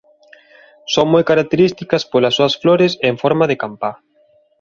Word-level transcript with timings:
Son 0.93 1.07
moi 1.13 1.23
características 1.29 2.03
polas 2.11 2.35
súas 2.37 2.55
flores 2.61 2.91
en 3.09 3.15
forma 3.23 3.45
de 3.47 3.59
campá. 3.63 3.91